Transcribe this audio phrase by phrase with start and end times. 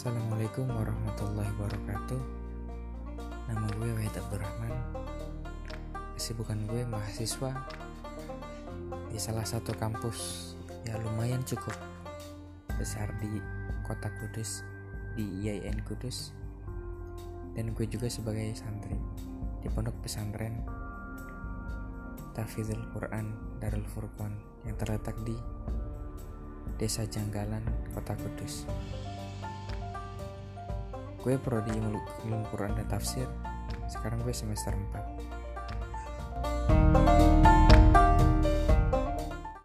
[0.00, 2.20] Assalamualaikum warahmatullahi wabarakatuh.
[3.52, 4.72] Nama gue Wahid Abdurrahman.
[6.16, 7.52] Kesibukan gue mahasiswa
[9.12, 10.56] Di salah satu kampus
[10.88, 11.76] Ya lumayan cukup
[12.80, 13.44] Besar di
[13.84, 14.64] kota Kudus
[15.20, 16.32] Di IAIN Kudus.
[17.52, 18.96] Dan gue juga sebagai santri
[19.60, 20.64] Di pondok pesantren
[22.32, 24.32] Tafidul Quran Darul Furqan
[24.64, 25.36] Yang terletak di
[26.80, 28.64] Desa Janggalan, Kota Kudus.
[31.20, 32.00] Gue prodi ilmu
[32.48, 33.28] Quran dan tafsir.
[33.88, 35.39] Sekarang gue semester 4.